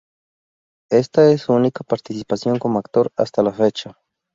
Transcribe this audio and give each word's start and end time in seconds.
Esta 0.89 1.29
es 1.29 1.41
su 1.43 1.53
única 1.53 1.83
participación 1.83 2.57
como 2.57 2.79
actor 2.79 3.11
hasta 3.17 3.43
la 3.43 3.53
fecha. 3.53 3.99